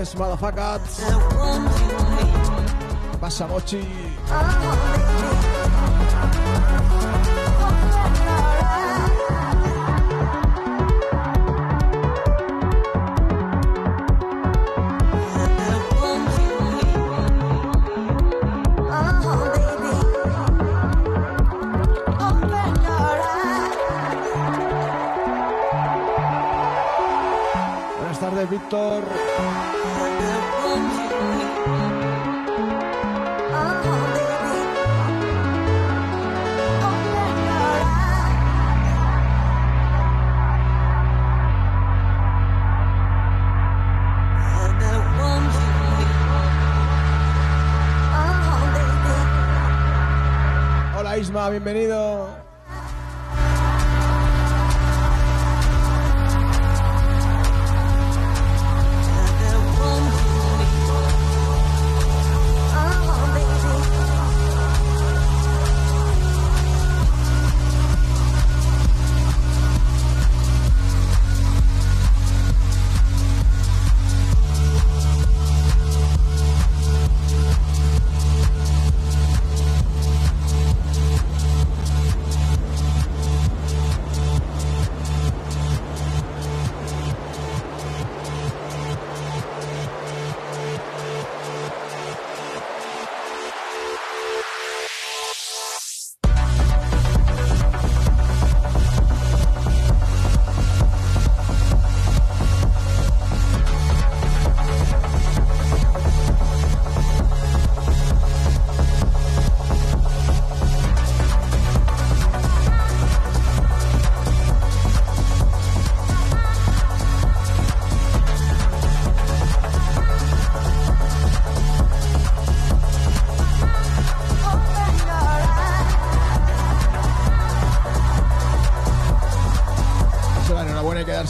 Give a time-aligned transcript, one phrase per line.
[0.00, 0.96] Yes, motherfuckers.
[3.20, 3.84] Passa, Mochi.
[51.50, 51.58] Hola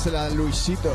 [0.01, 0.91] dársela Luisito.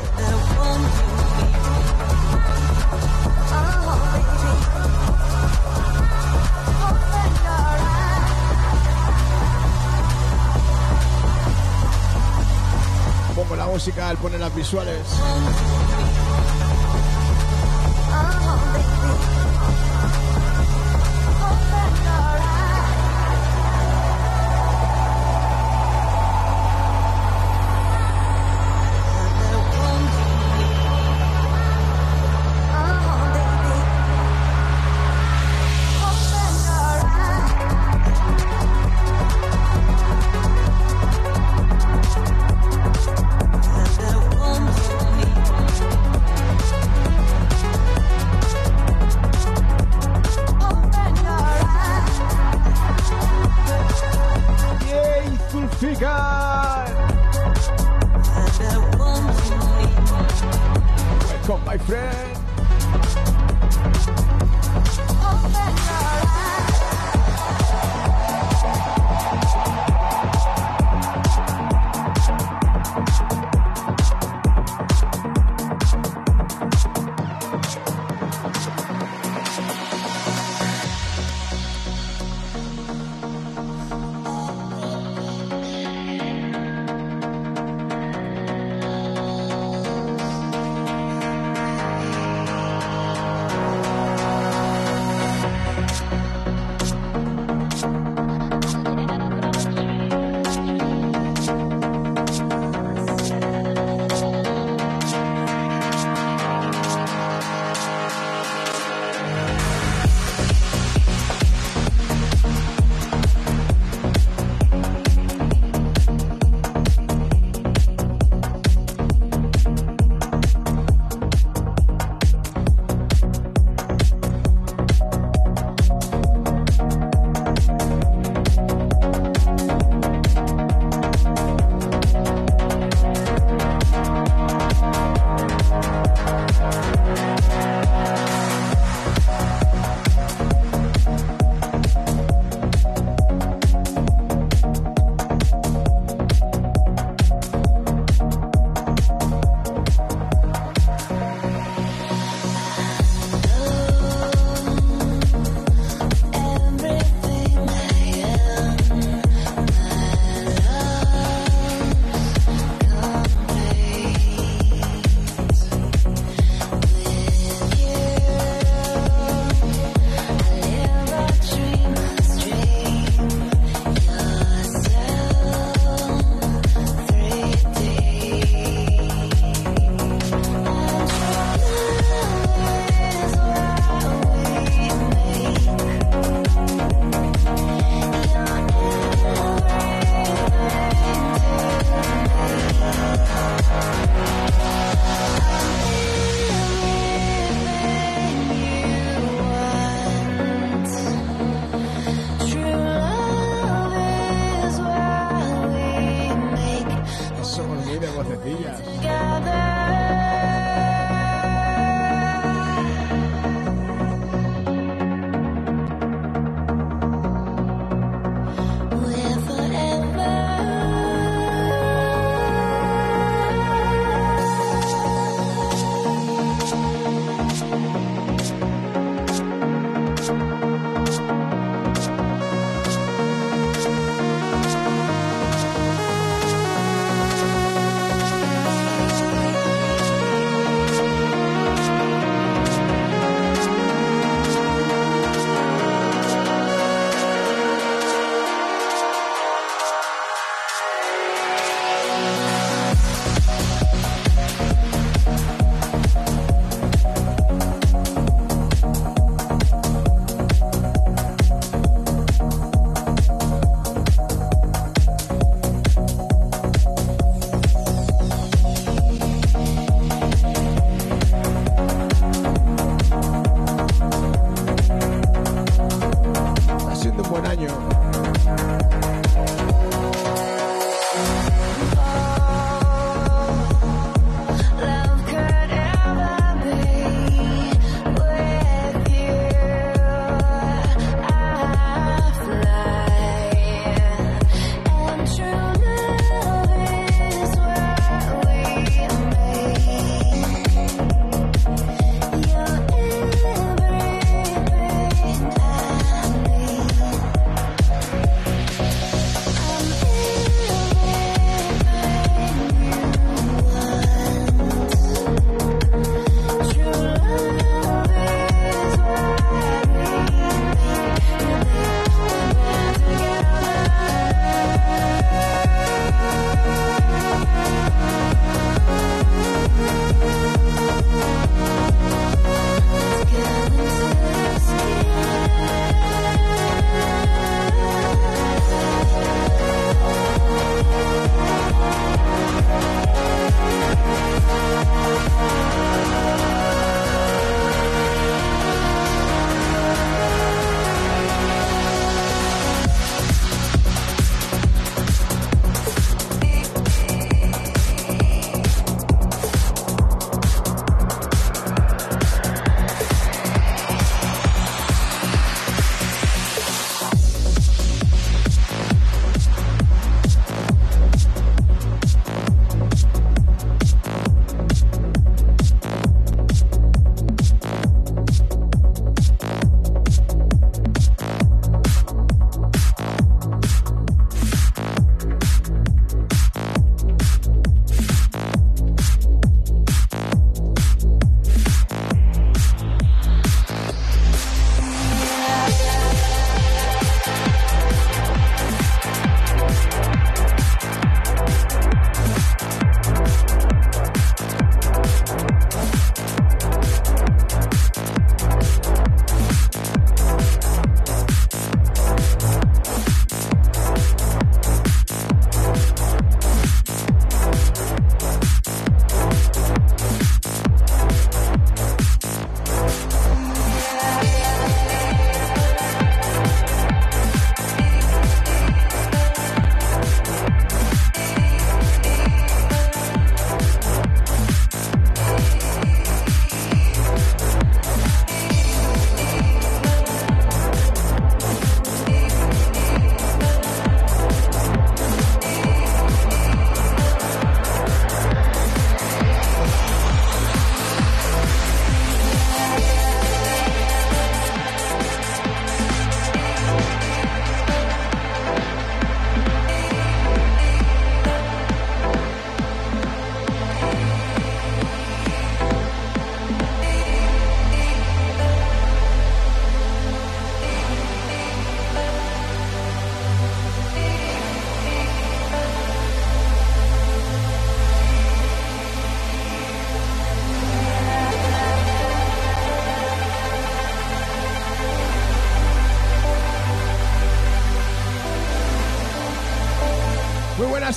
[13.34, 15.06] Pongo la música, él pone las visuales.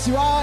[0.09, 0.38] Gracias, Iván.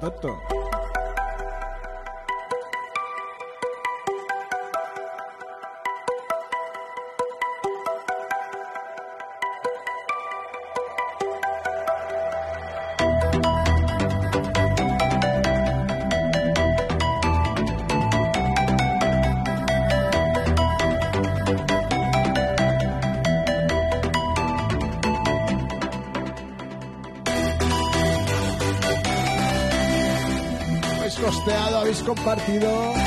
[0.00, 0.49] Tá Portanto,
[32.30, 32.99] compartido.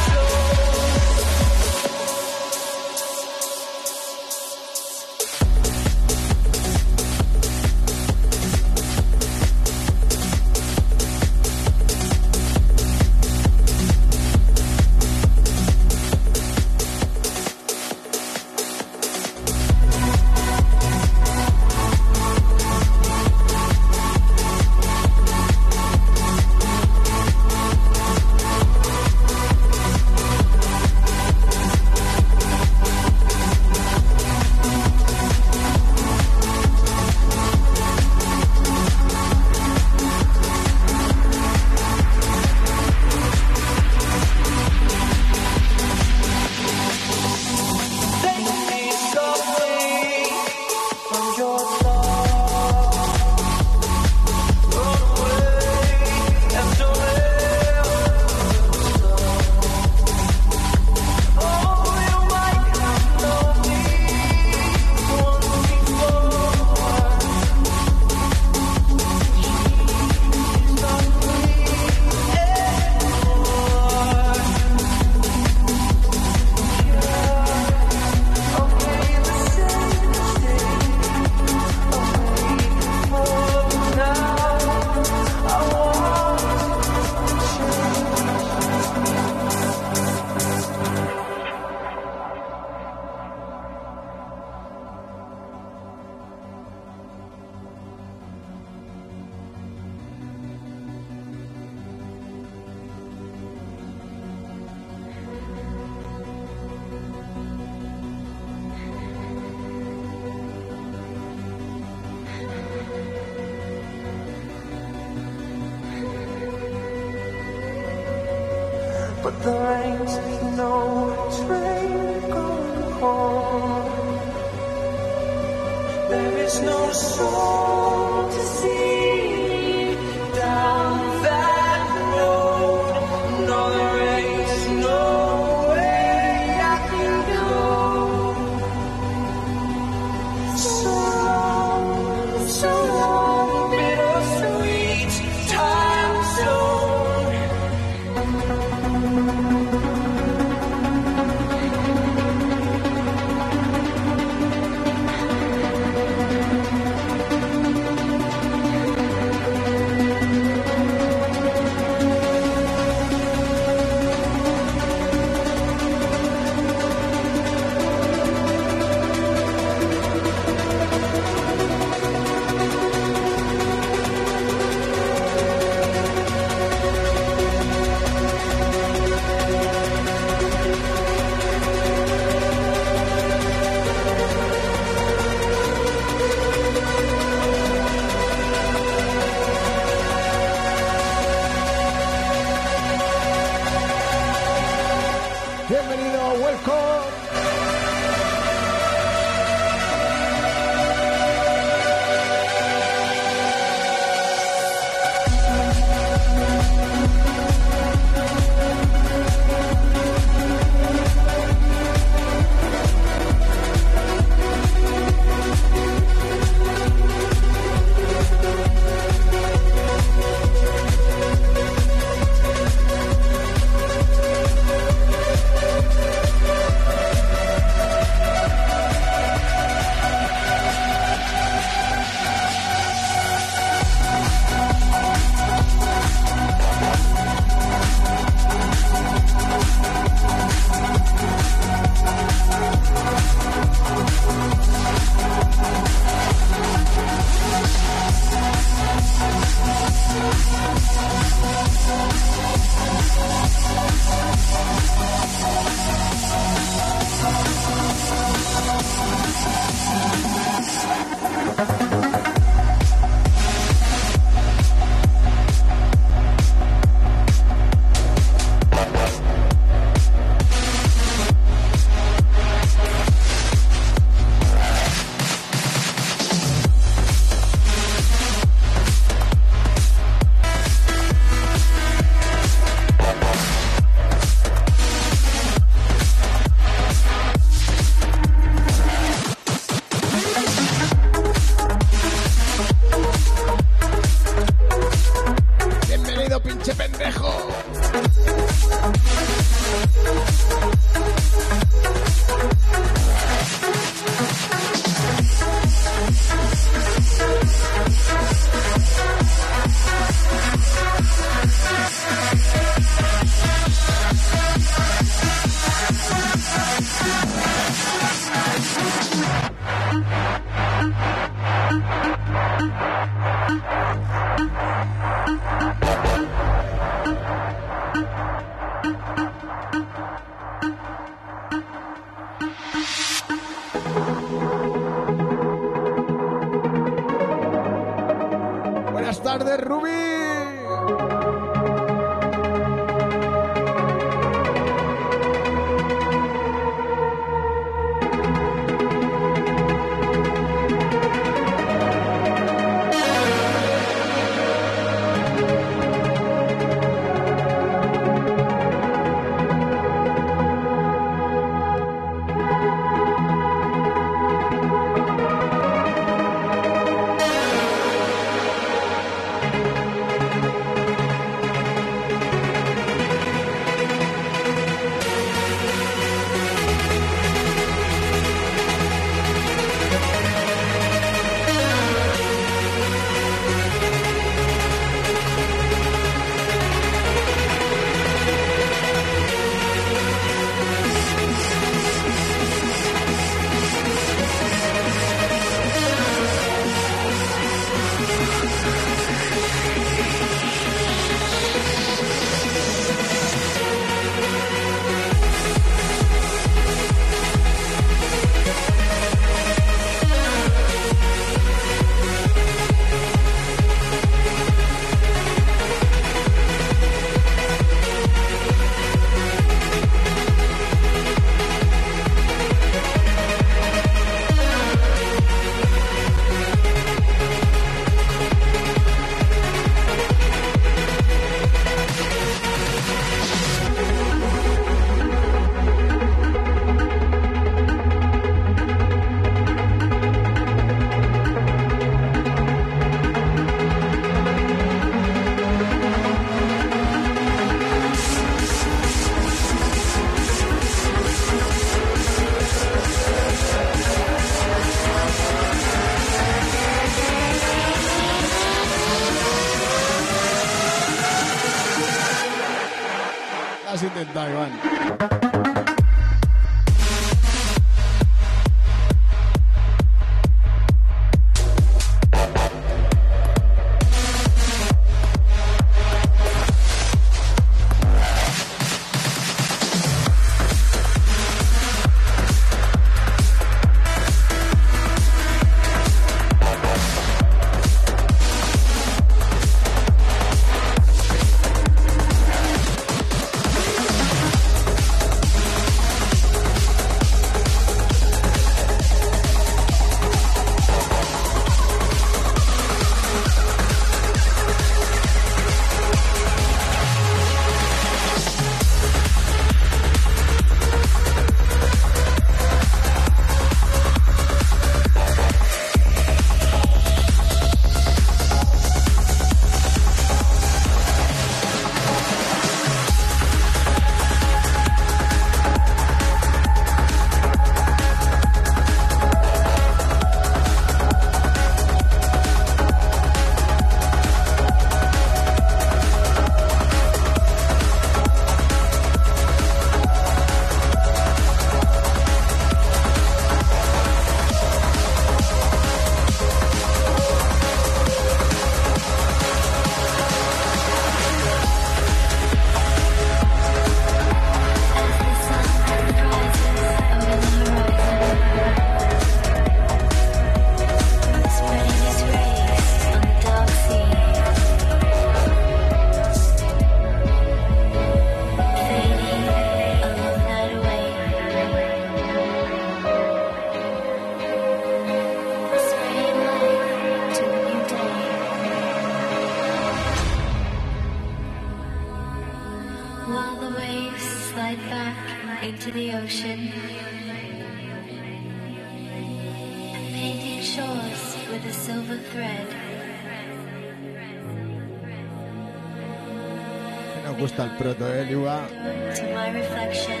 [598.96, 600.00] to my reflection,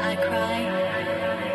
[0.00, 1.49] I cry.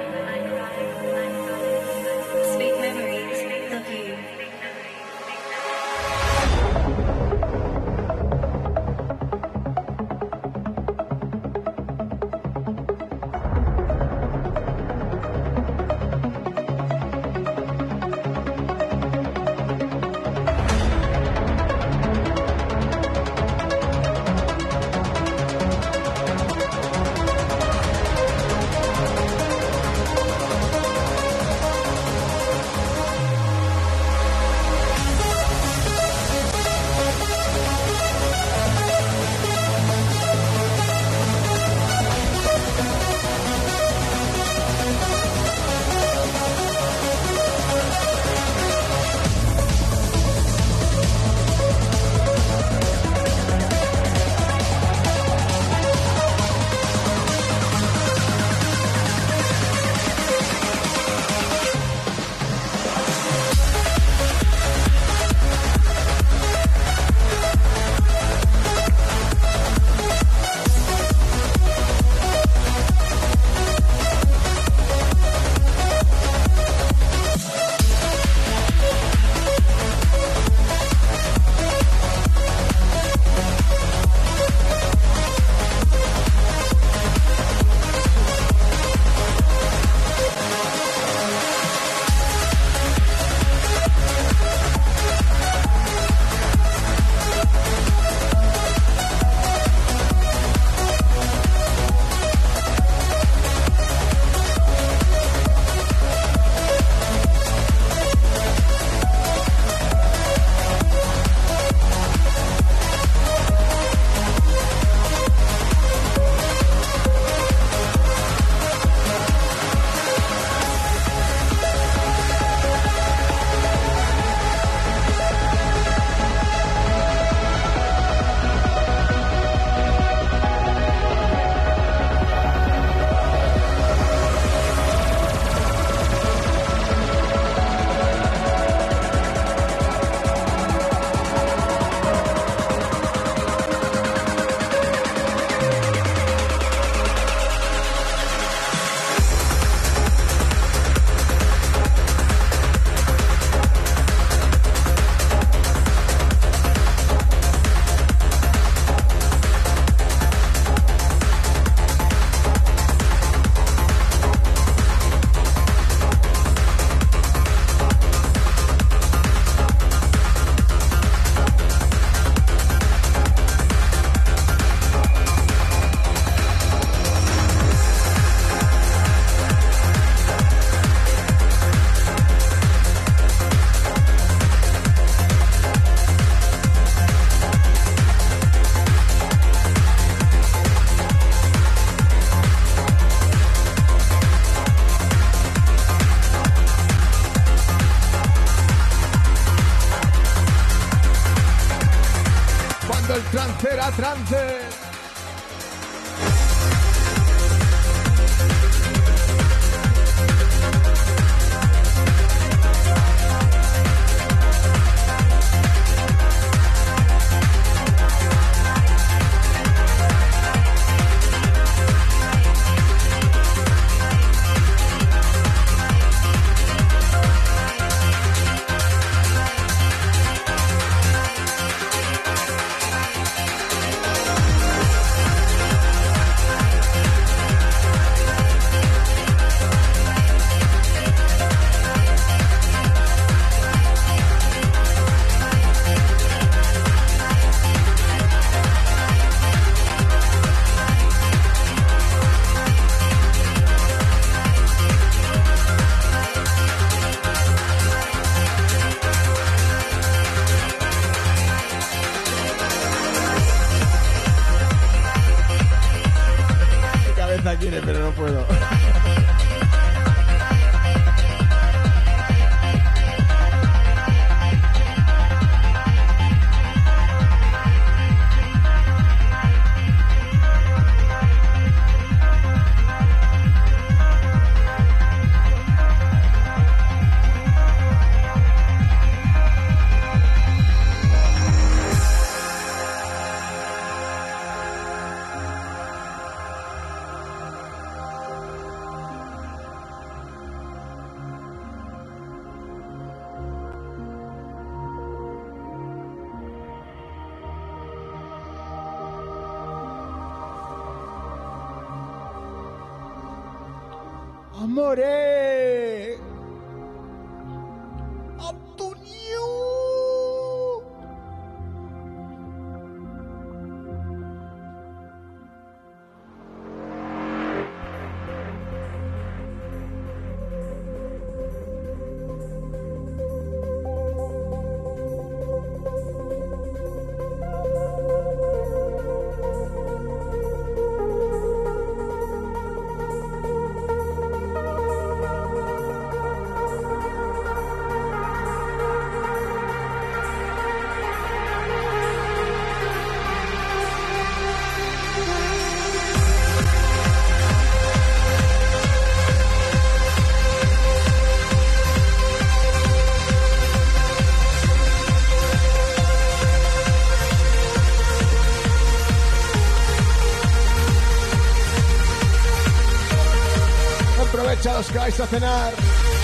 [374.84, 376.15] Que vais a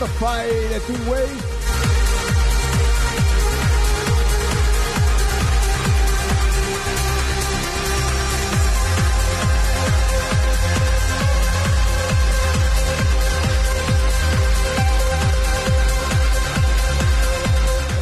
[0.00, 1.28] de Two Way.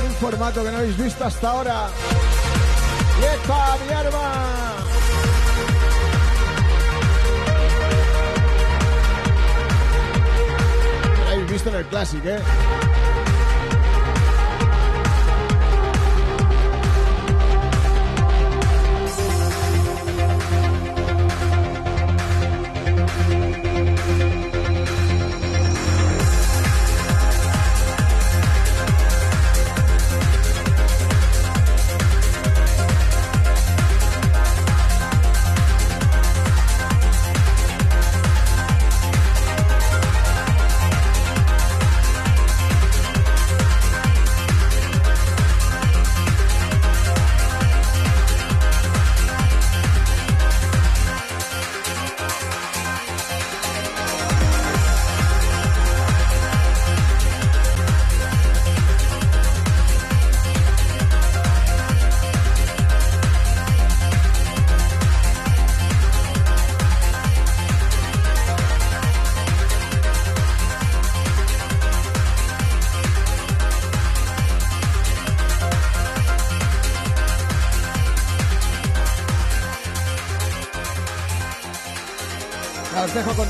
[0.06, 1.88] un formato que no habéis visto hasta ahora.
[3.20, 4.71] ¡Yepa, mi arma!
[11.52, 12.91] Visto en el Classic, ¿eh?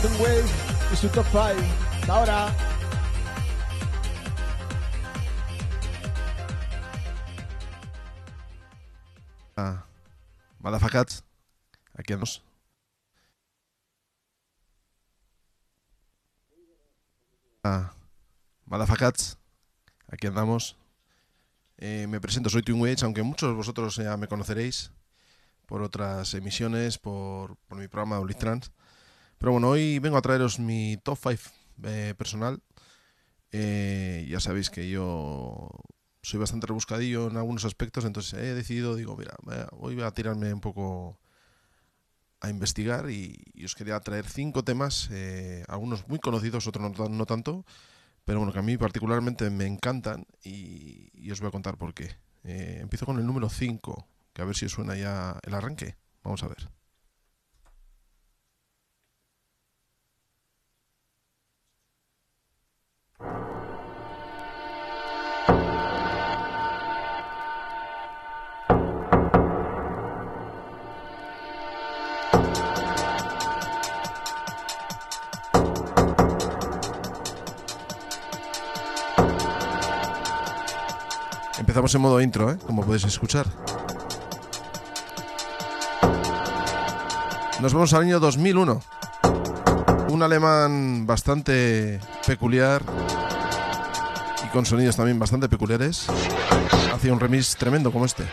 [0.00, 0.44] Tom Wave
[0.90, 1.42] y su top 5.
[2.00, 2.56] Hasta ahora.
[9.54, 9.84] Ah,
[10.60, 11.24] Malafacats,
[11.94, 12.42] aquí andamos.
[17.62, 17.92] Ah,
[18.64, 19.36] Malafacats,
[20.08, 20.76] aquí andamos.
[21.76, 24.90] Eh, me presento, soy Twin Wage, aunque muchos de vosotros ya me conoceréis
[25.66, 28.70] por otras emisiones, por, por mi programa de Trans.
[29.42, 31.42] Pero bueno, hoy vengo a traeros mi top 5
[31.82, 32.62] eh, personal.
[33.50, 35.68] Eh, ya sabéis que yo
[36.22, 39.34] soy bastante rebuscadillo en algunos aspectos, entonces he decidido, digo, mira,
[39.72, 41.18] hoy voy a tirarme un poco
[42.40, 43.34] a investigar y,
[43.64, 47.64] os quería traer cinco temas, eh, algunos muy conocidos, otros no, tanto,
[48.24, 52.14] pero bueno, que a mí particularmente me encantan y, os voy a contar por qué.
[52.44, 55.96] Eh, empiezo con el número 5, que a ver si os suena ya el arranque.
[56.22, 56.81] Vamos a ver.
[81.72, 82.58] Empezamos en modo intro, ¿eh?
[82.66, 83.46] como podéis escuchar.
[87.62, 88.82] Nos vamos al año 2001.
[90.10, 92.82] Un alemán bastante peculiar
[94.44, 96.08] y con sonidos también bastante peculiares.
[96.92, 98.24] Hacía un remix tremendo como este.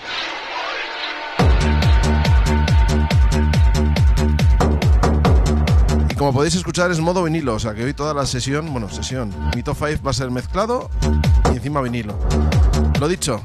[6.09, 8.89] Y como podéis escuchar es modo vinilo, o sea que hoy toda la sesión, bueno,
[8.89, 10.89] sesión, mi top 5 va a ser mezclado
[11.51, 12.17] y encima vinilo.
[12.99, 13.41] Lo dicho,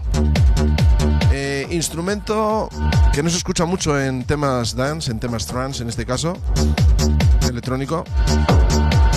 [1.32, 2.68] eh, instrumento
[3.12, 6.36] que no se escucha mucho en temas dance, en temas trance en este caso,
[7.48, 8.04] electrónico,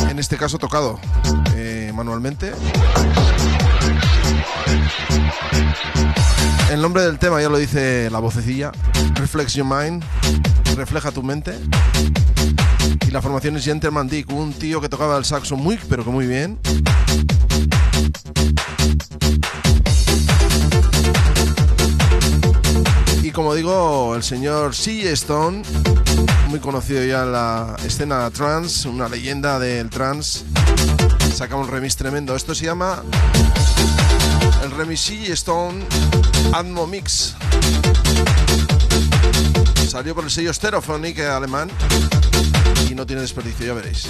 [0.09, 0.99] en este caso tocado
[1.55, 2.53] eh, manualmente.
[6.71, 8.71] El nombre del tema ya lo dice la vocecilla,
[9.15, 10.03] Reflex Your Mind,
[10.75, 11.53] refleja tu mente.
[13.07, 16.09] Y la formación es Gentleman Dick, un tío que tocaba el saxo muy, pero que
[16.09, 16.59] muy bien.
[23.37, 25.11] Como digo, el señor C.
[25.11, 25.61] Stone,
[26.47, 30.43] muy conocido ya en la escena trans, una leyenda del trans,
[31.35, 32.35] saca un remix tremendo.
[32.35, 33.03] Esto se llama
[34.63, 35.31] el remix C.
[35.33, 35.85] Stone
[36.51, 37.35] Atmo Mix.
[39.87, 41.69] Salió por el sello Stereophonic alemán
[42.89, 44.07] y no tiene desperdicio, ya veréis.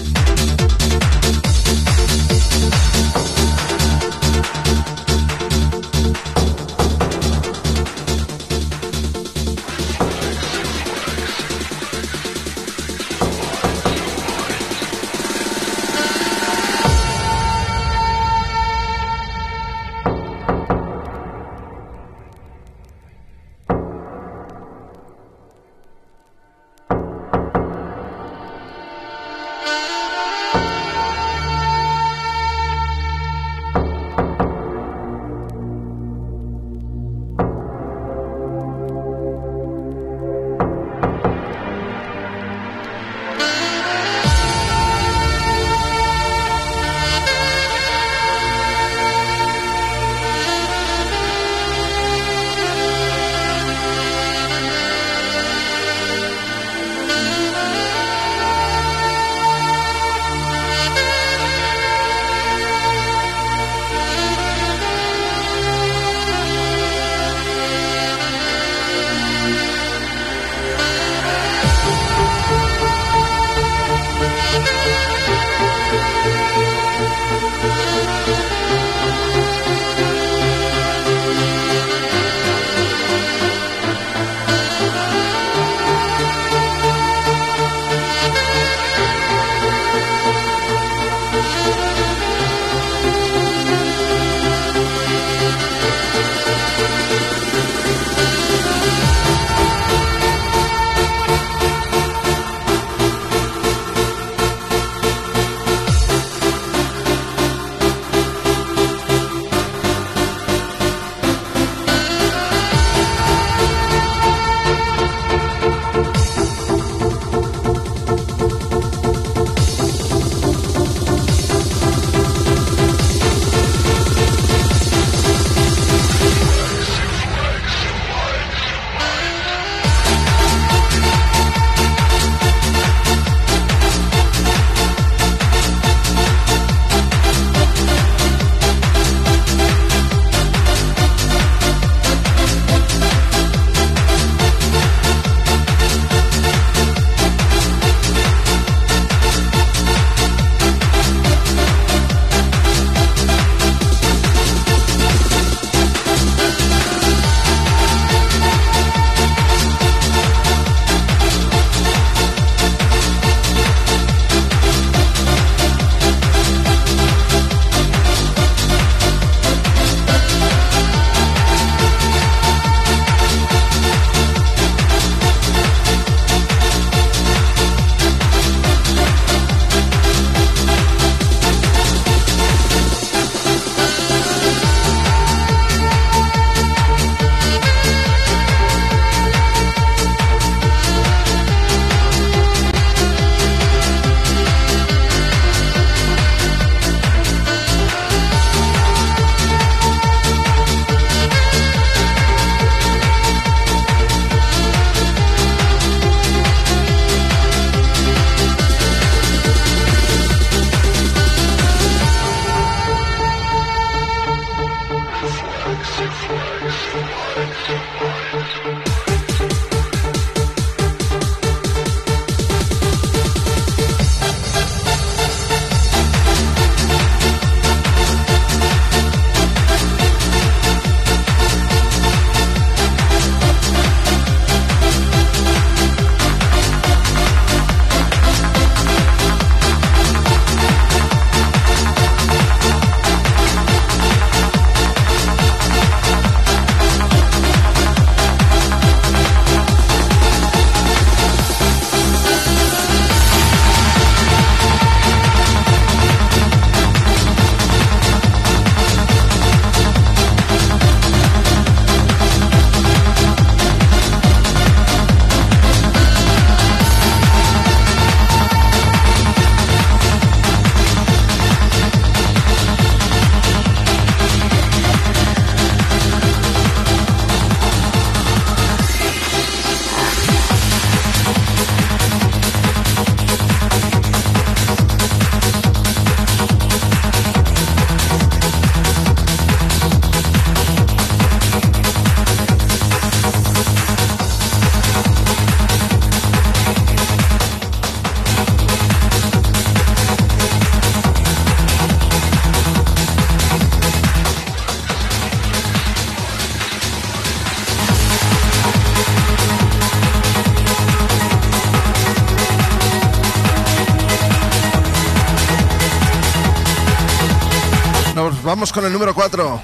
[318.77, 319.59] Con el número 4.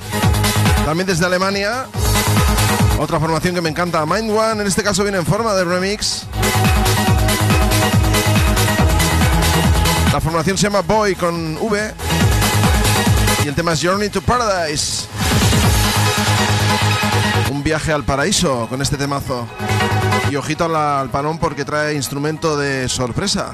[0.87, 1.85] También desde Alemania.
[2.99, 4.61] Otra formación que me encanta, Mind One.
[4.61, 6.23] En este caso viene en forma de remix.
[10.11, 11.93] La formación se llama Boy con V.
[13.45, 15.05] Y el tema es Journey to Paradise.
[17.51, 19.47] Un viaje al paraíso con este temazo.
[20.31, 23.53] Y ojito al, al panón porque trae instrumento de sorpresa.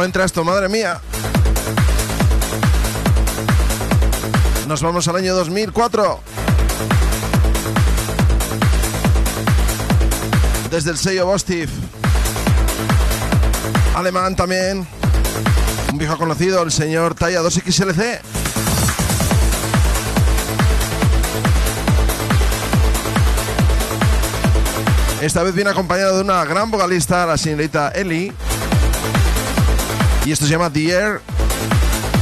[0.00, 0.42] ¿Cómo entra esto?
[0.44, 0.98] Madre mía.
[4.66, 6.20] Nos vamos al año 2004.
[10.70, 11.68] Desde el sello Bostif.
[13.94, 14.88] Alemán también.
[15.92, 18.20] Un viejo conocido, el señor Talla 2XLC.
[25.20, 28.32] Esta vez viene acompañado de una gran vocalista, la señorita Ellie.
[30.24, 31.20] Y esto se llama The Air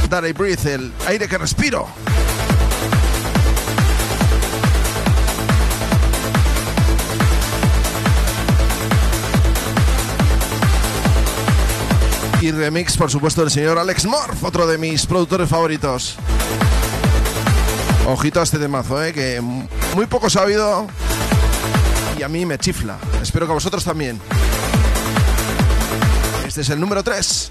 [0.09, 1.87] That I Breathe, el aire que respiro.
[12.41, 16.15] Y remix, por supuesto, del señor Alex Morph, otro de mis productores favoritos.
[18.07, 19.13] Ojito a este temazo, ¿eh?
[19.13, 19.41] que
[19.93, 20.87] muy poco sabido
[22.17, 22.97] y a mí me chifla.
[23.21, 24.19] Espero que a vosotros también.
[26.47, 27.48] Este es el número 3.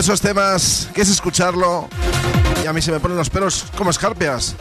[0.00, 1.86] Esos temas que es escucharlo
[2.64, 4.56] y a mí se me ponen los pelos como escarpias.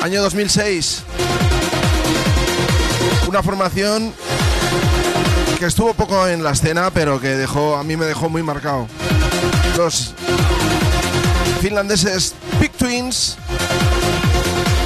[0.00, 1.02] Año 2006.
[3.26, 4.14] Una formación
[5.58, 8.86] que estuvo poco en la escena, pero que dejó, a mí me dejó muy marcado.
[9.76, 10.14] Los
[11.60, 13.36] finlandeses Big Twins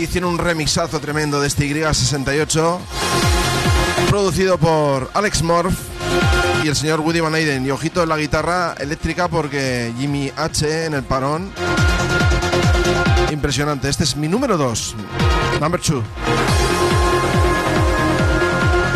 [0.01, 2.79] hicieron un remixazo tremendo de este Y68,
[4.09, 5.86] producido por Alex Morph
[6.67, 7.65] y el señor Woody Van Eyden.
[7.65, 11.53] Y ojito en la guitarra eléctrica porque Jimmy H en el parón.
[13.31, 13.89] Impresionante.
[13.89, 14.97] Este es mi número 2.
[15.61, 16.05] Number 2.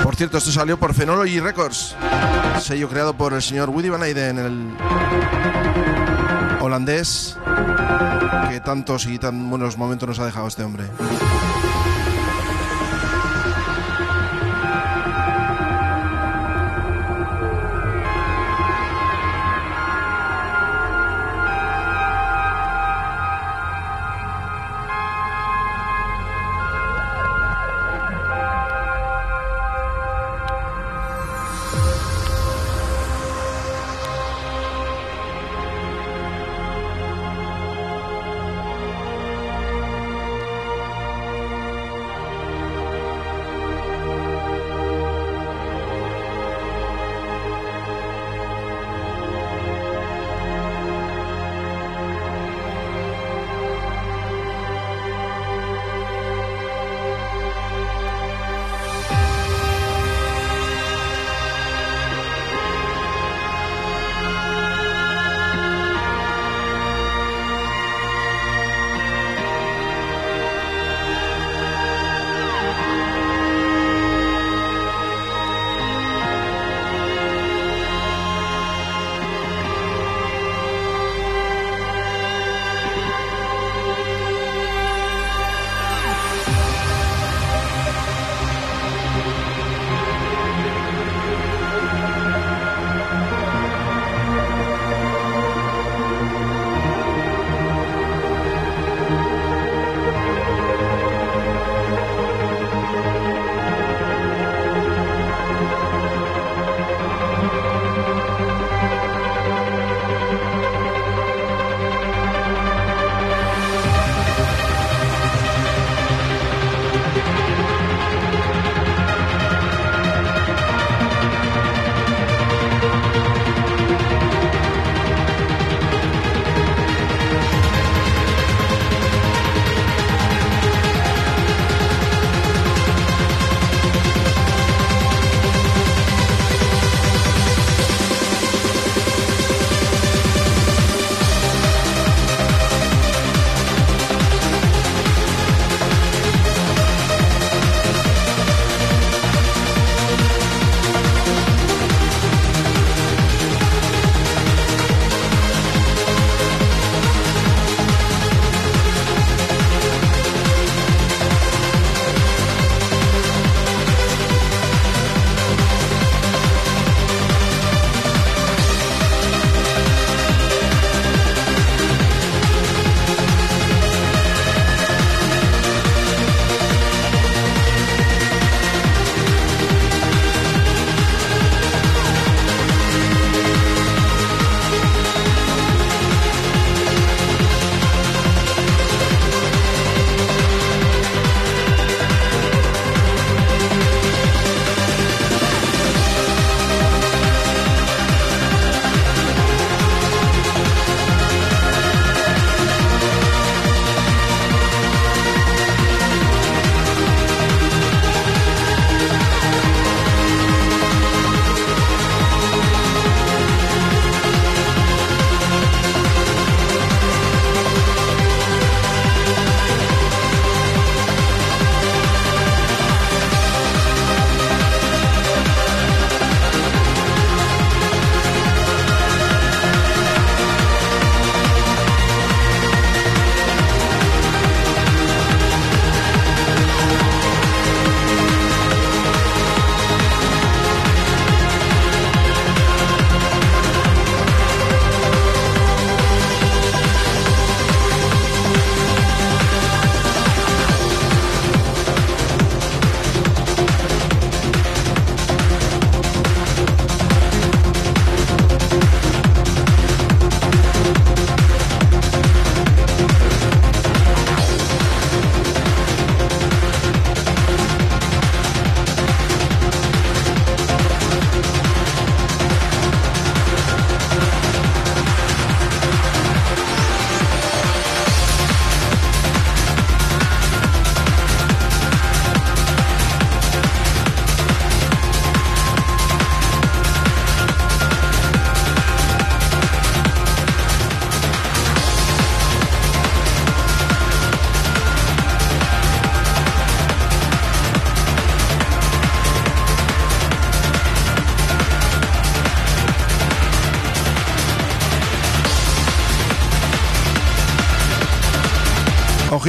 [0.02, 1.94] Por cierto, esto salió por Phenology Records,
[2.60, 4.76] sello creado por el señor Woody Van Eyden, el
[6.60, 7.36] holandés
[8.50, 10.86] que tantos y tan buenos momentos nos ha dejado este hombre.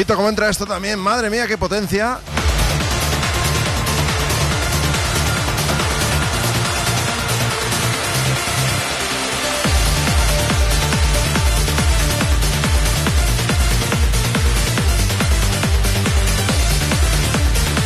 [0.02, 0.98] Ojito cómo entra esto también.
[0.98, 2.18] Madre mía, qué potencia.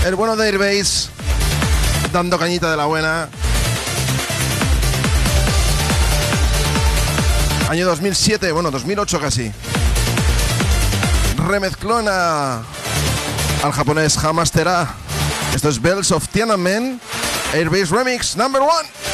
[0.06, 1.10] El bueno de Airbase
[2.14, 3.28] dando cañita de la buena.
[7.68, 9.52] Año 2007, bueno, 2008 casi.
[11.46, 12.64] Remezclona
[13.64, 14.96] al japonés Hamastera.
[15.54, 17.00] Esto es Bells of Tiananmen,
[17.54, 19.05] Airbase Remix number one.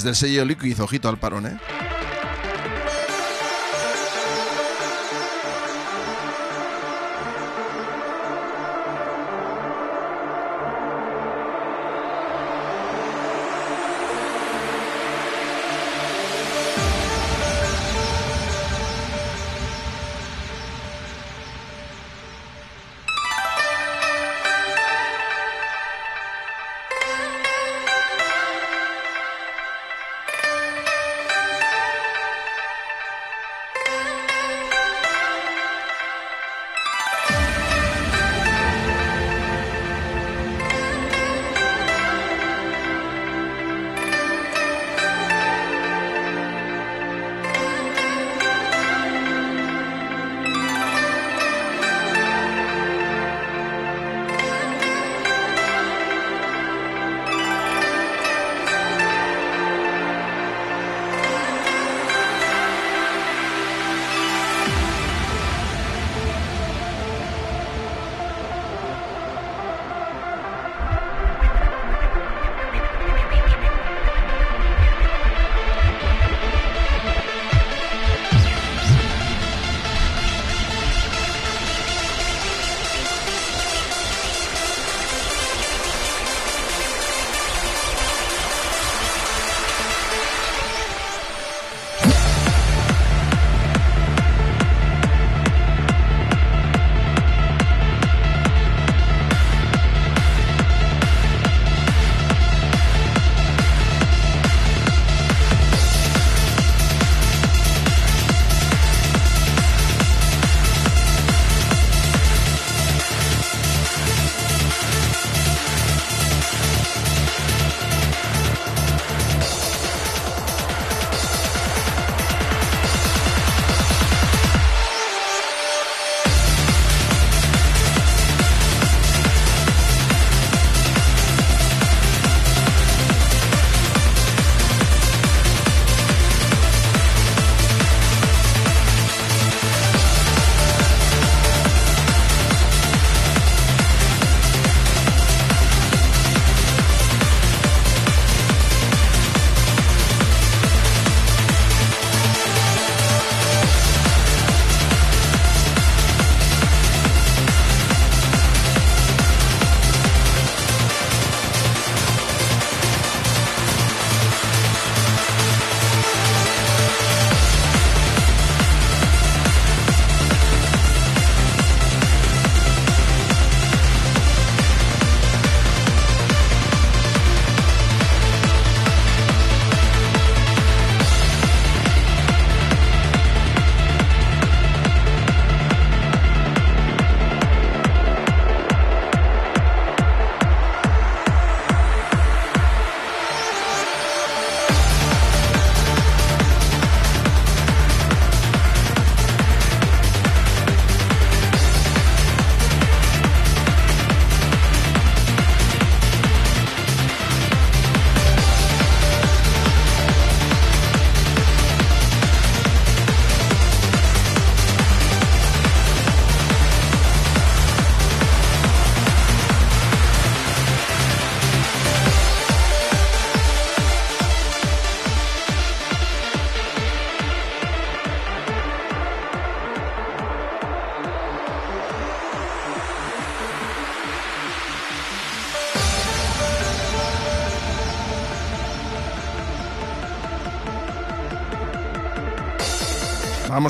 [0.00, 1.58] Desde el sello Liquid, ojito al parón, ¿eh?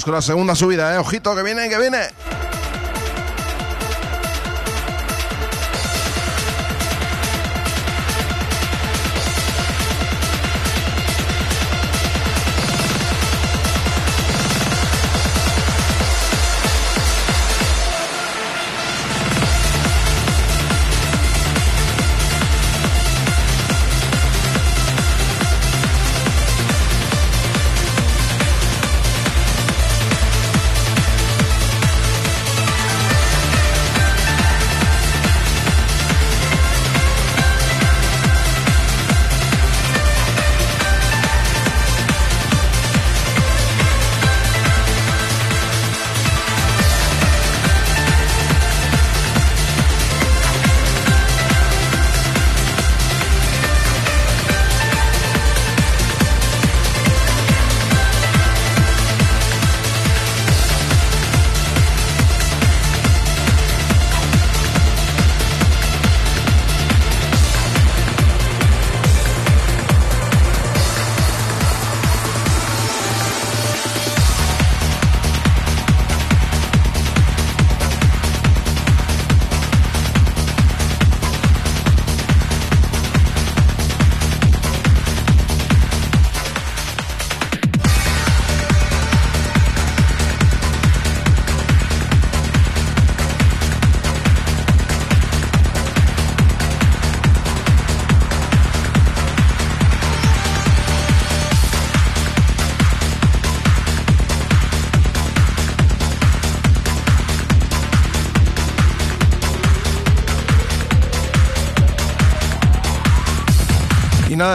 [0.05, 0.99] Con la segunda subida, eh.
[0.99, 1.99] Ojito, que viene, que viene.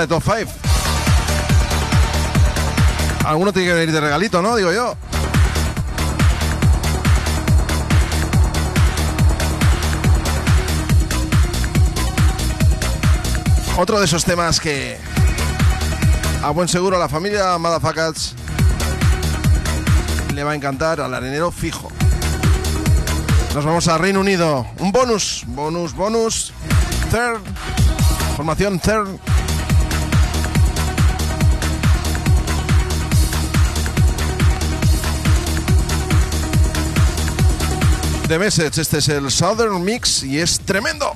[0.08, 0.52] Top 5.
[3.26, 4.56] Alguno tiene que venir de regalito, ¿no?
[4.56, 4.96] Digo yo.
[13.78, 14.98] Otro de esos temas que
[16.42, 18.36] a buen seguro a la familia Madafacats
[20.34, 21.92] le va a encantar al arenero fijo.
[23.54, 24.68] Nos vamos a Reino Unido.
[24.80, 26.54] Un bonus, bonus, bonus.
[27.10, 27.42] Third.
[28.36, 29.08] Formación third.
[38.28, 38.82] The Message.
[38.82, 41.14] Este es el Southern Mix y es tremendo.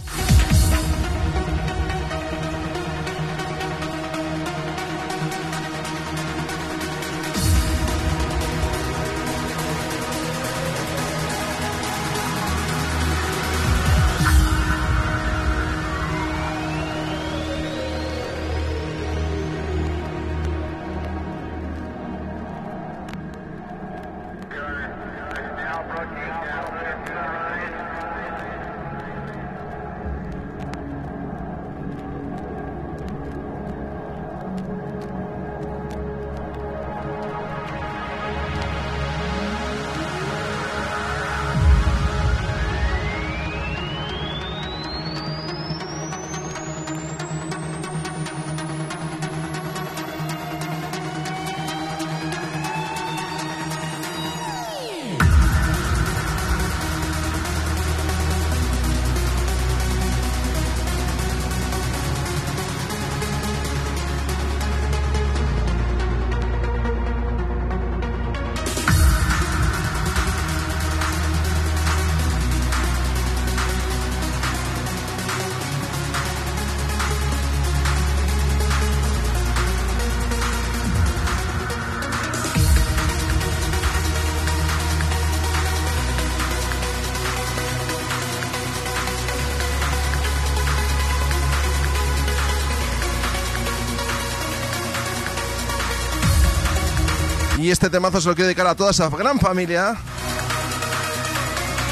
[97.70, 99.96] Y este temazo se lo quiero dedicar a toda esa gran familia,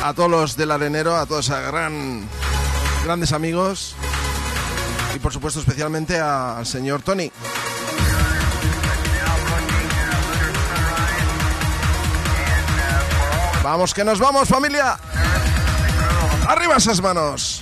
[0.03, 2.27] a todos los del arenero, a todos esos gran,
[3.03, 3.95] grandes amigos
[5.15, 7.31] y por supuesto especialmente al señor Tony.
[13.61, 14.97] Vamos, que nos vamos familia.
[16.47, 17.56] Arriba esas manos.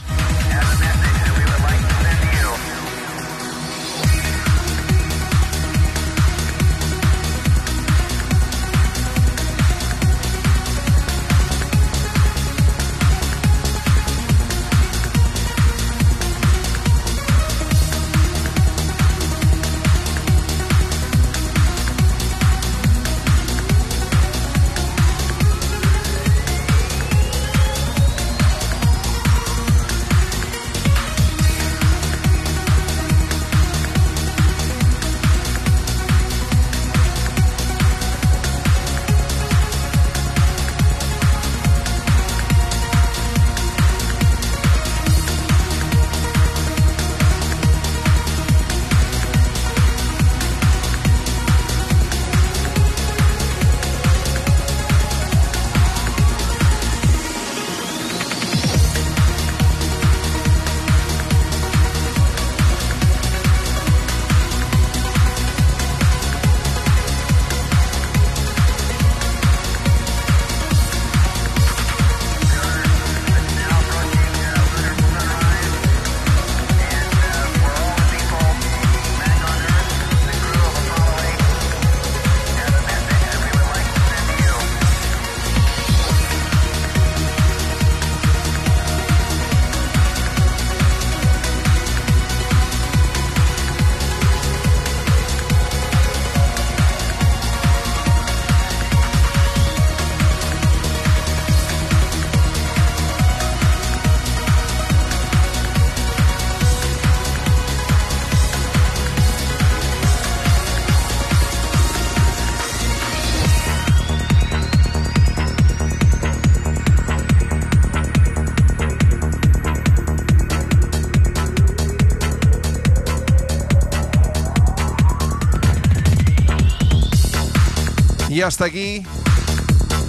[128.46, 129.04] Hasta aquí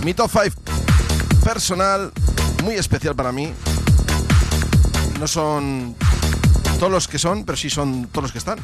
[0.05, 0.63] mi top 5
[1.43, 2.13] personal,
[2.63, 3.53] muy especial para mí.
[5.19, 5.97] No son
[6.79, 8.59] todos los que son, pero sí son todos los que están.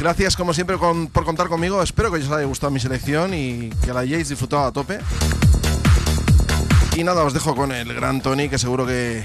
[0.00, 1.82] Gracias como siempre por contar conmigo.
[1.82, 4.98] Espero que os haya gustado mi selección y que la hayáis disfrutado a tope.
[6.96, 9.24] Y nada, os dejo con el gran Tony que seguro que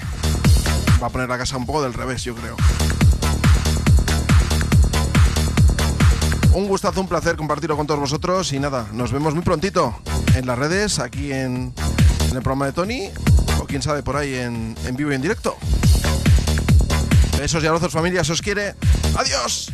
[1.02, 2.56] va a poner la casa un poco del revés, yo creo.
[6.54, 10.00] Un gustazo, un placer compartirlo con todos vosotros y nada, nos vemos muy prontito
[10.36, 11.74] en las redes, aquí en,
[12.26, 13.10] el programa de Tony
[13.60, 15.58] o quién sabe por ahí en, en vivo y en directo.
[17.40, 18.76] Besos y abrazos familias, os quiere.
[19.16, 19.72] Adiós.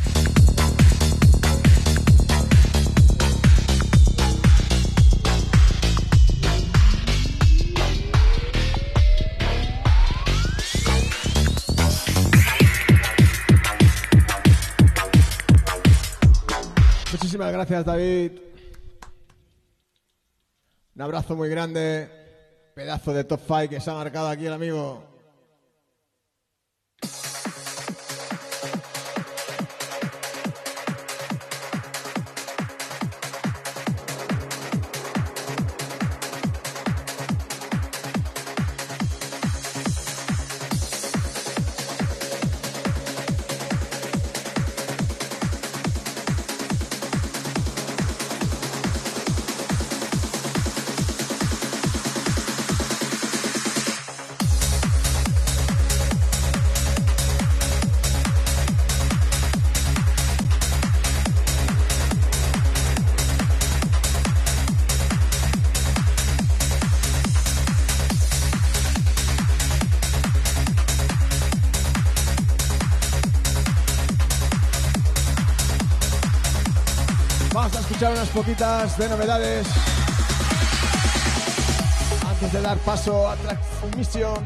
[17.39, 18.31] Muchísimas gracias, David.
[20.93, 22.09] Un abrazo muy grande.
[22.75, 25.08] Pedazo de top 5 que se ha marcado aquí el amigo.
[78.39, 79.67] Poquitas de novedades
[82.25, 84.37] antes de dar paso a transmisión.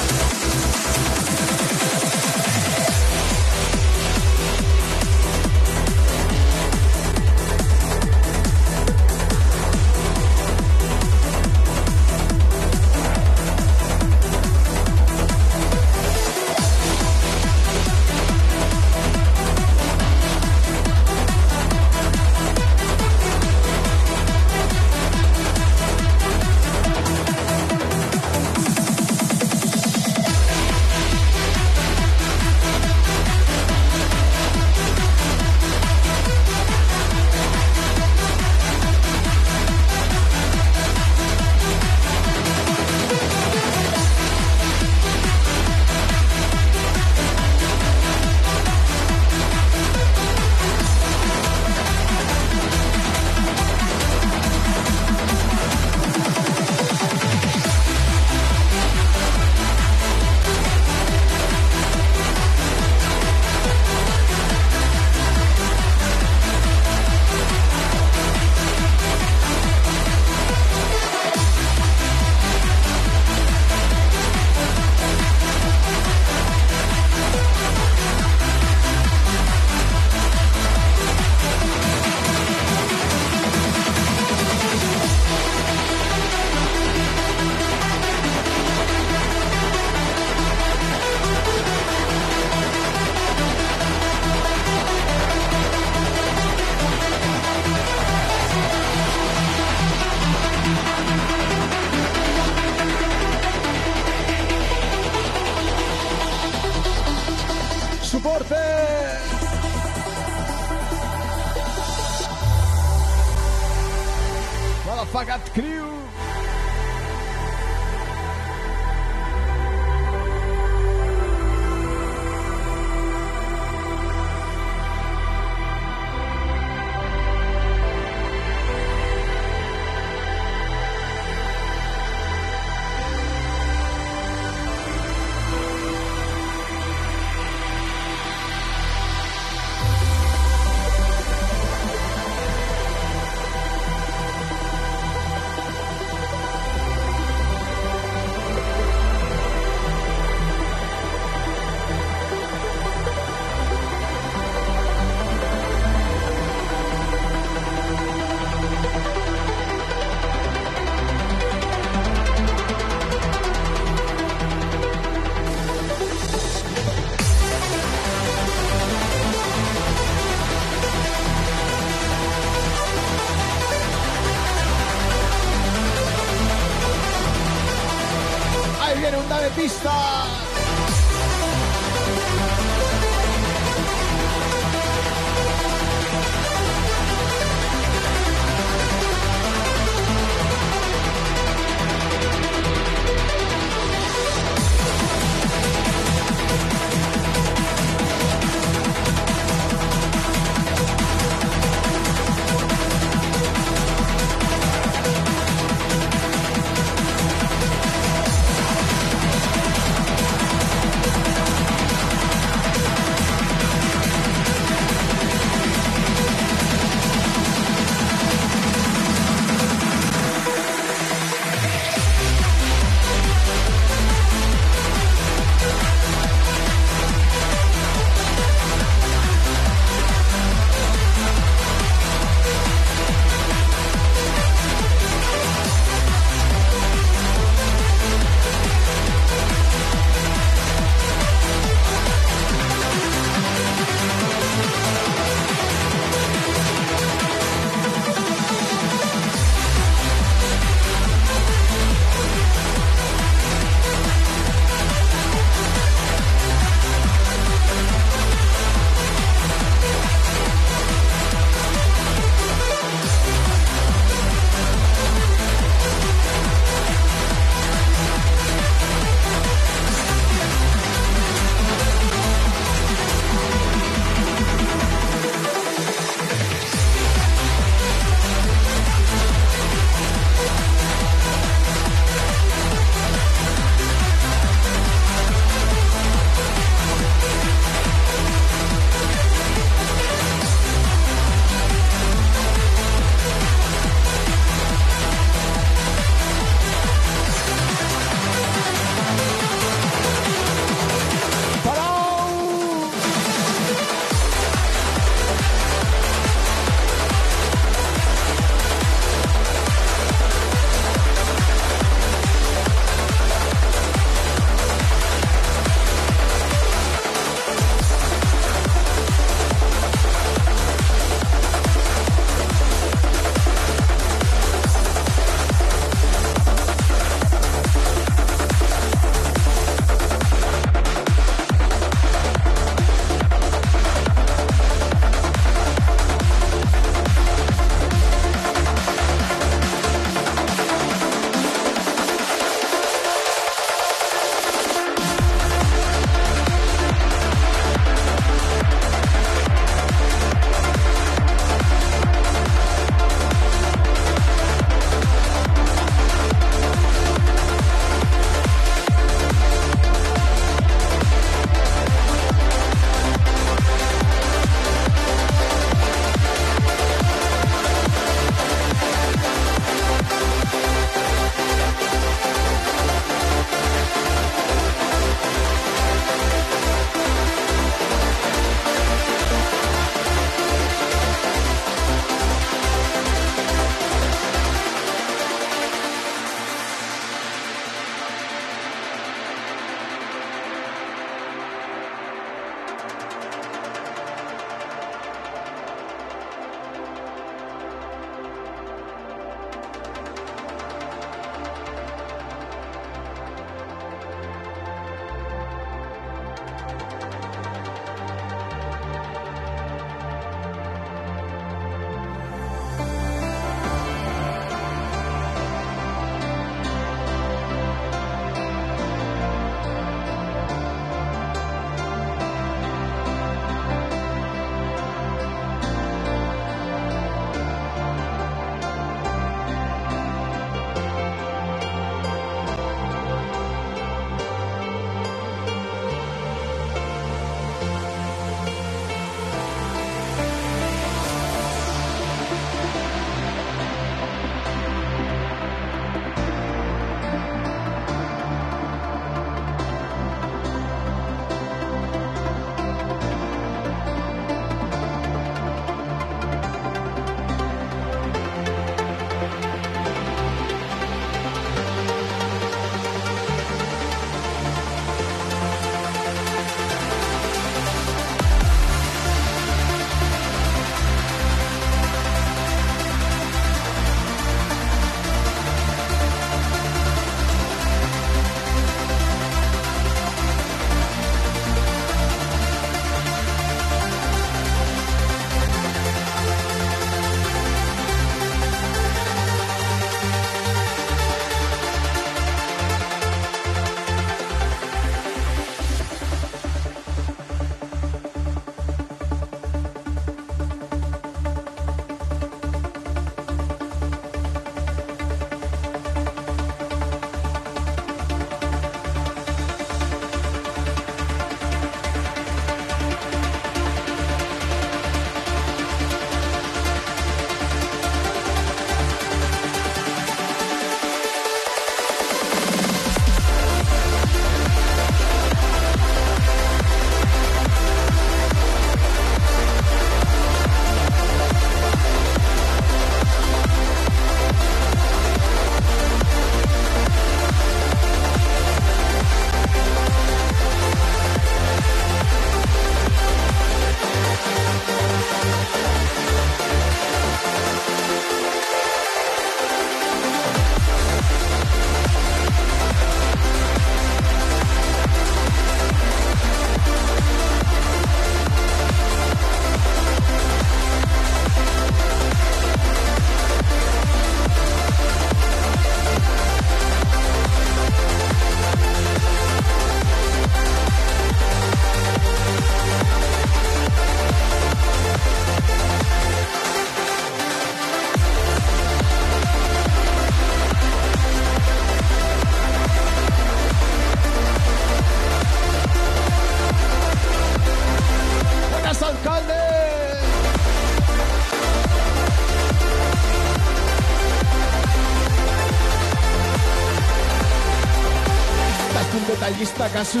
[599.68, 600.00] Takasu.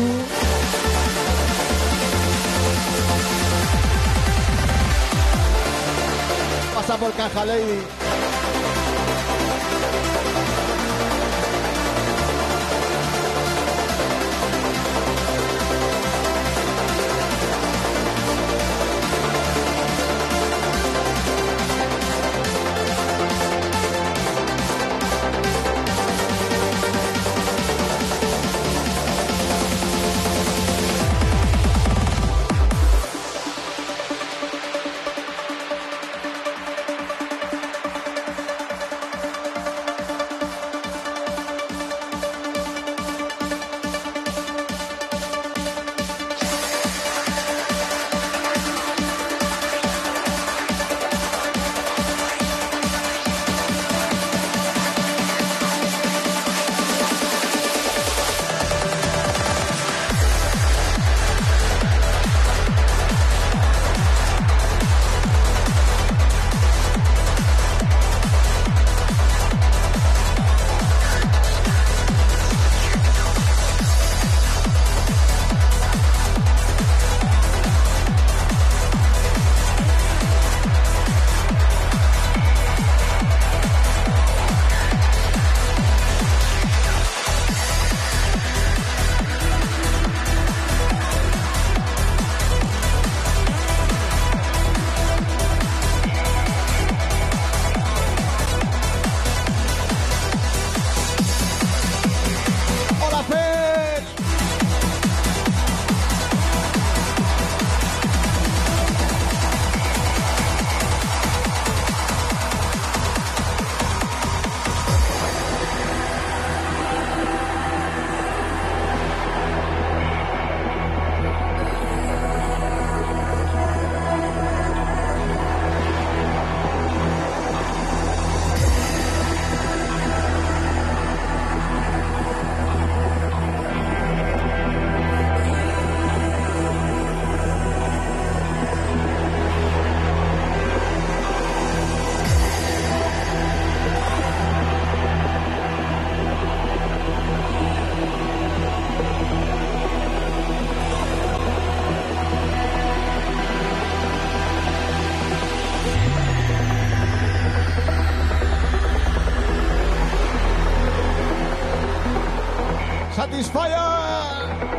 [163.30, 164.77] Dispara!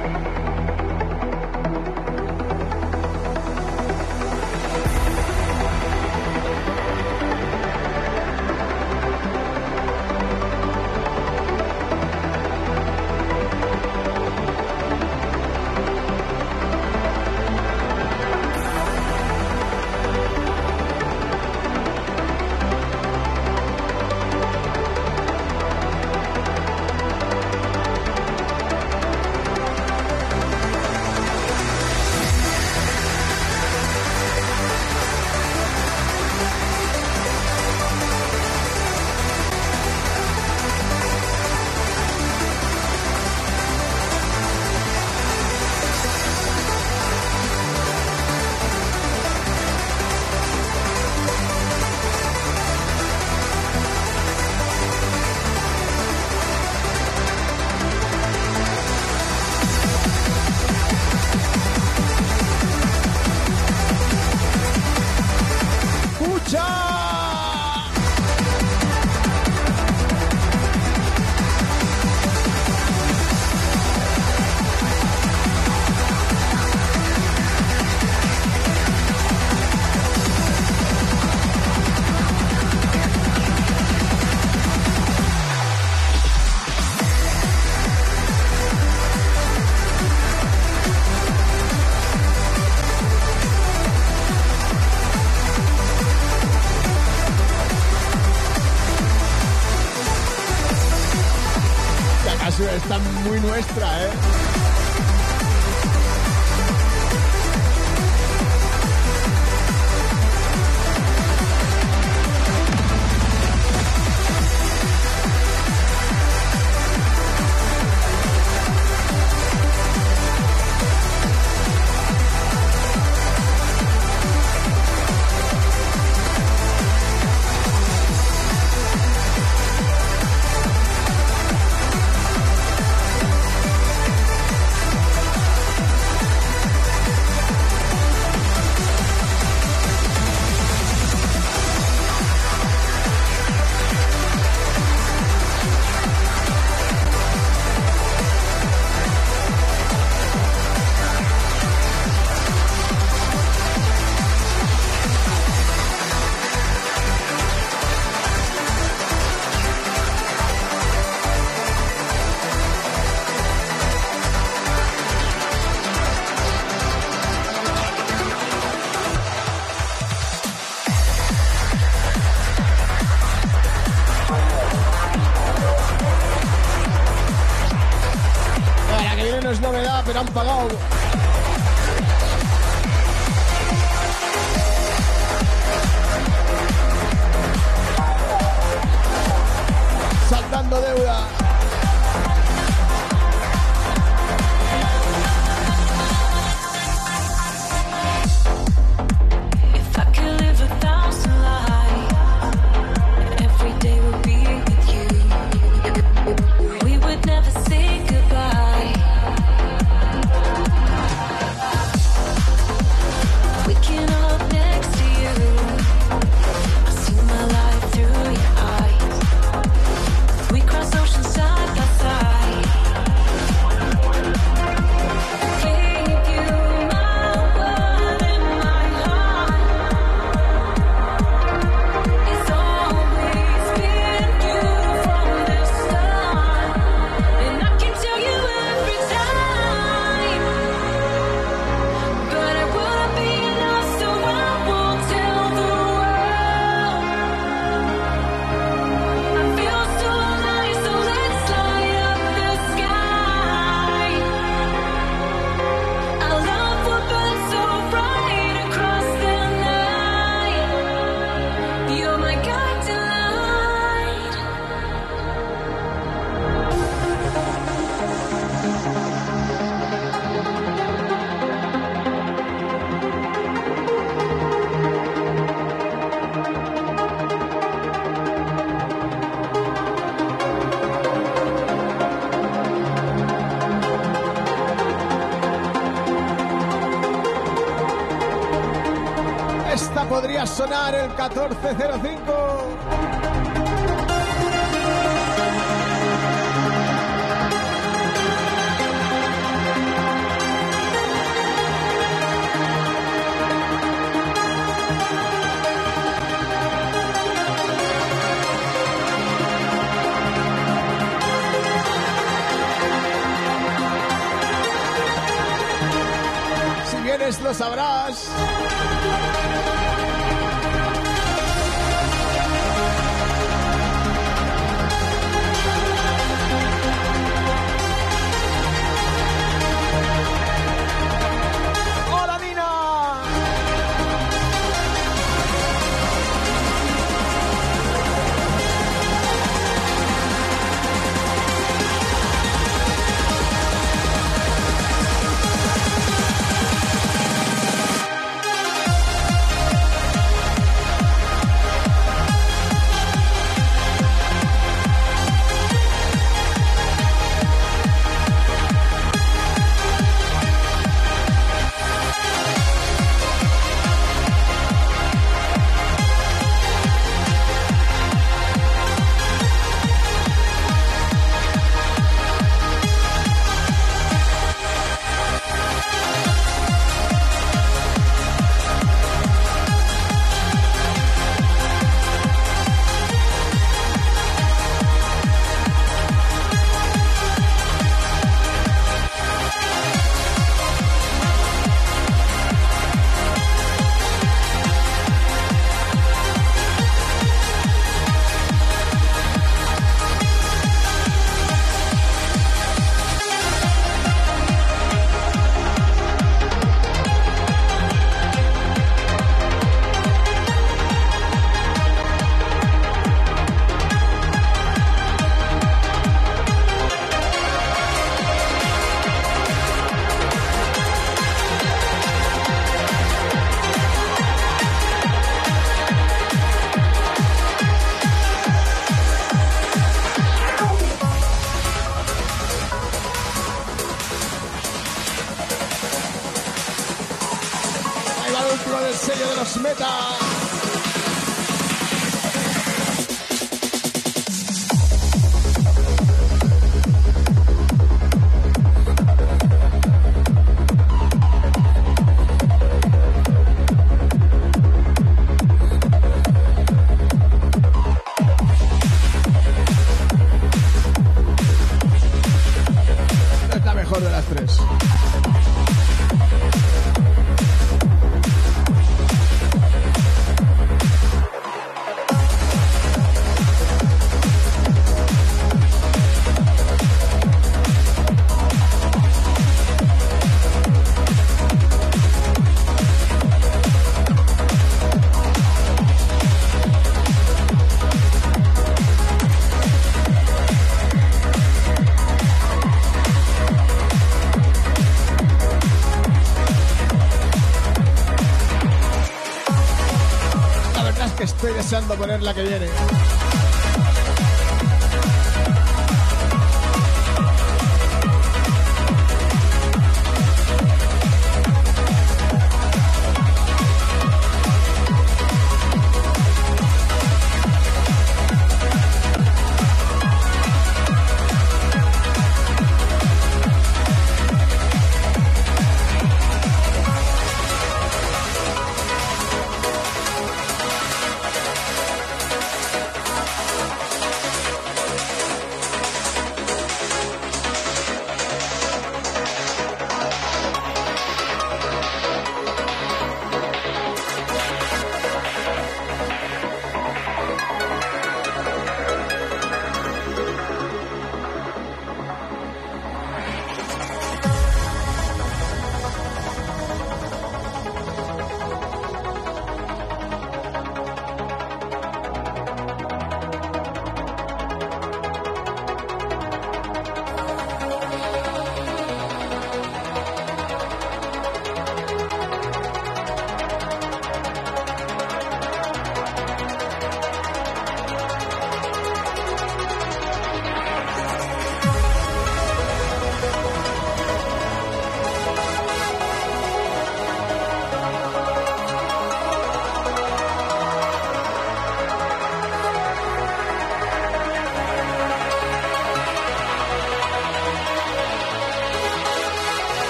[291.34, 292.19] 1405.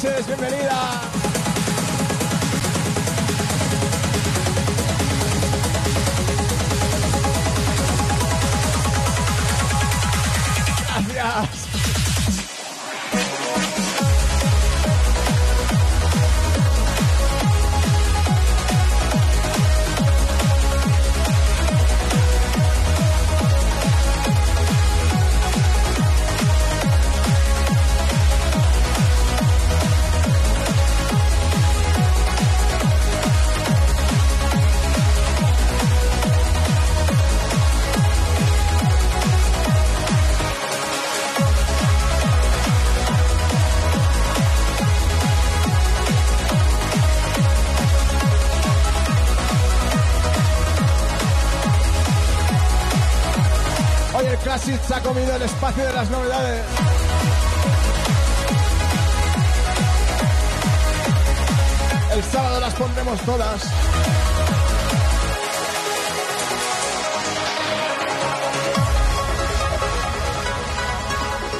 [0.00, 0.77] Bienvenida.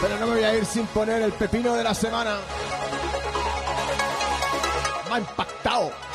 [0.01, 2.39] Pero no me voy a ir sin poner el pepino de la semana.
[5.09, 6.08] Me ha impactado.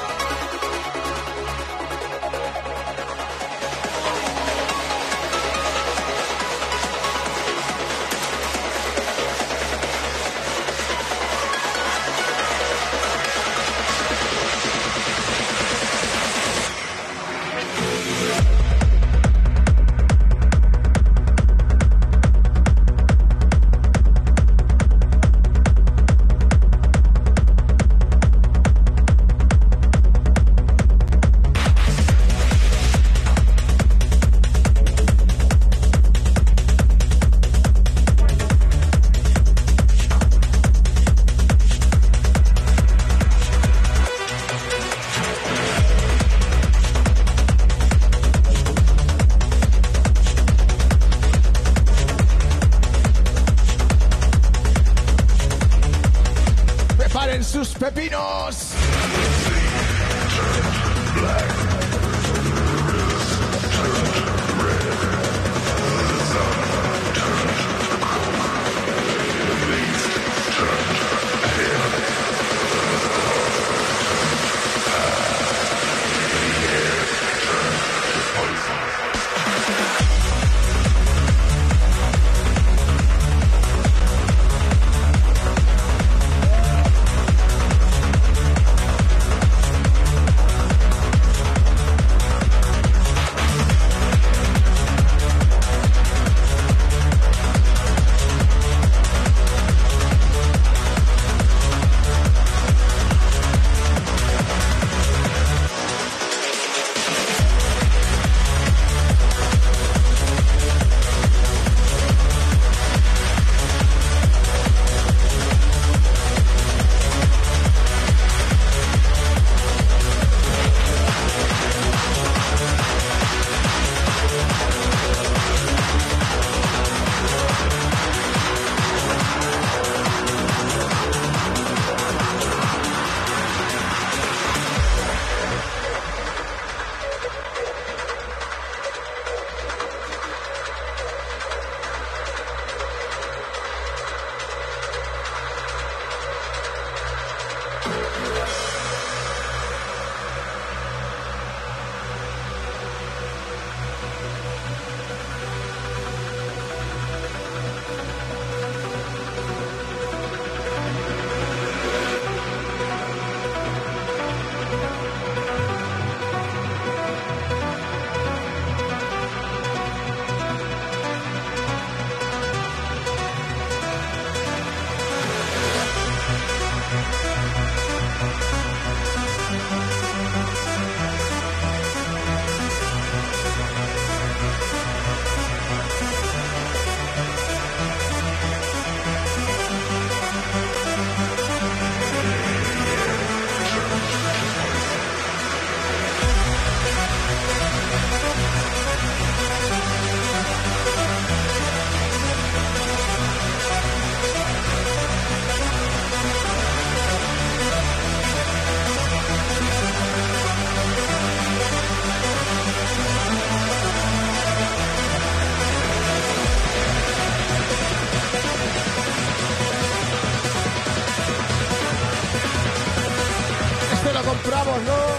[224.86, 225.13] Gracias.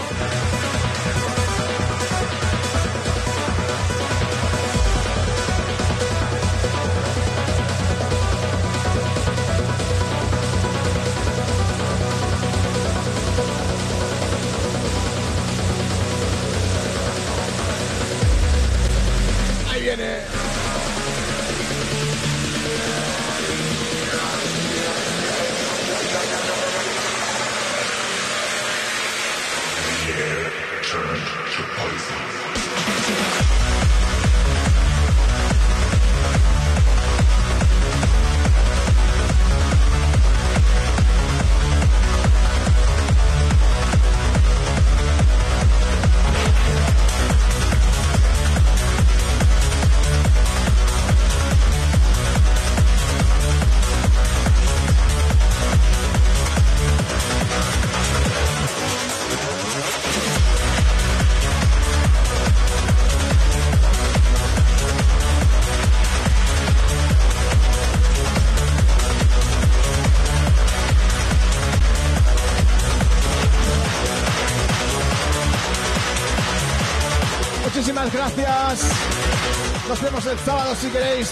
[80.05, 81.31] El sábado si queréis.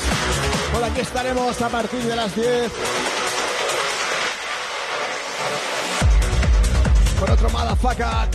[0.74, 2.72] Por aquí estaremos a partir de las 10.
[7.20, 8.30] Con otro Motherfucker.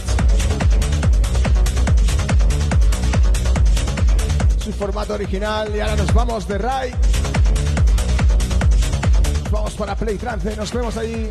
[4.62, 5.74] Su formato original.
[5.74, 6.94] Y ahora nos vamos de Rai.
[9.50, 10.56] Vamos para Play Trance.
[10.56, 11.30] Nos vemos ahí.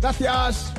[0.00, 0.75] Gracias.